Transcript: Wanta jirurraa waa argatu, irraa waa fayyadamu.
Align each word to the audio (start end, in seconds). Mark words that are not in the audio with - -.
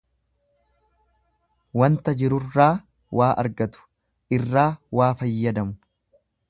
Wanta 1.81 2.15
jirurraa 2.21 2.71
waa 3.21 3.31
argatu, 3.45 3.87
irraa 4.41 4.69
waa 5.01 5.13
fayyadamu. 5.23 5.81